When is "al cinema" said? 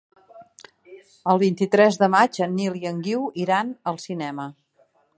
3.93-4.53